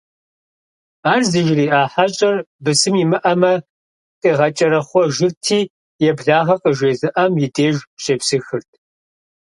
[1.11, 3.53] Ар зыжриӀа хьэщӀэр, бысым имыӀэмэ,
[4.21, 5.59] къигъэкӀэрэхъуэжырти,
[6.09, 8.69] еблагъэ къыжезыӀам и деж щепсыхырт.